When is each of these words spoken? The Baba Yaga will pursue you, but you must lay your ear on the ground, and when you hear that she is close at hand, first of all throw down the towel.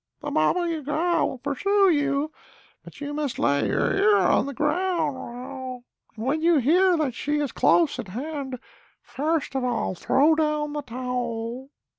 The 0.21 0.31
Baba 0.31 0.67
Yaga 0.67 1.27
will 1.27 1.37
pursue 1.37 1.91
you, 1.91 2.31
but 2.83 2.99
you 3.01 3.13
must 3.13 3.37
lay 3.37 3.67
your 3.67 3.93
ear 3.95 4.17
on 4.17 4.47
the 4.47 4.53
ground, 4.55 5.83
and 6.17 6.25
when 6.25 6.41
you 6.41 6.57
hear 6.57 6.97
that 6.97 7.13
she 7.13 7.35
is 7.37 7.51
close 7.51 7.99
at 7.99 8.07
hand, 8.07 8.57
first 9.03 9.55
of 9.55 9.63
all 9.63 9.93
throw 9.93 10.33
down 10.33 10.73
the 10.73 10.81
towel. 10.81 11.69